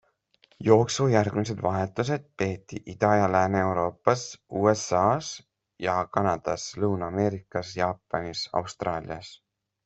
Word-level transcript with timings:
Jooksu 0.67 1.03
järgmised 1.15 1.59
vahetused 1.65 2.23
peeti 2.41 2.79
Ida- 2.93 3.11
ja 3.19 3.27
Lääne-Euroopas, 3.35 4.23
USAs 4.63 5.29
ja 5.89 5.99
Kanadas, 6.17 6.65
Lõuna-Ameerikas, 6.85 7.75
Jaapanis, 7.83 8.43
Austraalias. 8.63 9.31